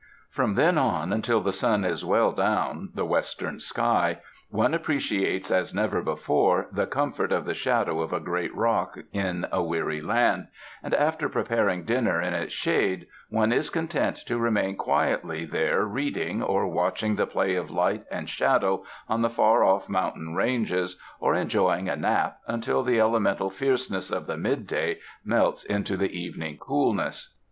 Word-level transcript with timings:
From 0.31 0.55
then 0.55 0.79
on 0.79 1.13
until 1.13 1.41
the 1.41 1.51
sun 1.51 1.83
is 1.83 2.03
well 2.03 2.31
down 2.31 2.89
the 2.95 3.05
western 3.05 3.59
sky, 3.59 4.17
one 4.49 4.73
ap 4.73 4.81
preciates 4.85 5.51
as 5.51 5.75
never 5.75 6.01
before 6.01 6.65
the 6.71 6.87
comfort 6.87 7.31
of 7.31 7.45
the 7.45 7.53
shadow 7.53 7.99
of 8.01 8.11
a 8.11 8.19
great 8.19 8.51
rock 8.55 8.97
in 9.13 9.45
a 9.51 9.61
weary 9.61 10.01
land; 10.01 10.47
and 10.81 10.95
after 10.95 11.29
prepar 11.29 11.71
ing 11.71 11.83
dinner 11.83 12.19
in 12.19 12.33
its 12.33 12.51
shade 12.51 13.05
one 13.29 13.51
is 13.51 13.69
content 13.69 14.15
to 14.25 14.39
remain 14.39 14.75
quietly 14.75 15.45
there 15.45 15.85
reading, 15.85 16.41
or 16.41 16.67
watching 16.67 17.15
the 17.15 17.27
play 17.27 17.53
of 17.53 17.69
light 17.69 18.03
and 18.09 18.27
shadow 18.27 18.83
on 19.07 19.21
the 19.21 19.29
far 19.29 19.63
off 19.63 19.87
mountain 19.87 20.33
ranges, 20.33 20.97
or 21.19 21.35
en 21.35 21.47
joying 21.47 21.87
a 21.87 21.95
nap, 21.95 22.39
until 22.47 22.81
the 22.81 22.99
elemental 22.99 23.51
fierceness 23.51 24.09
of 24.09 24.25
the 24.25 24.35
midday 24.35 24.97
melts 25.23 25.63
into 25.63 25.95
the 25.95 26.11
evening 26.19 26.57
coolness. 26.57 27.35